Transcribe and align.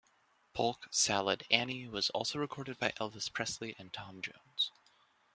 "Polk 0.55 0.87
Salad 0.89 1.45
Annie" 1.51 1.87
was 1.87 2.09
also 2.09 2.39
recorded 2.39 2.79
by 2.79 2.89
Elvis 2.99 3.31
Presley 3.31 3.75
and 3.77 3.93
Tom 3.93 4.19
Jones. 4.23 4.71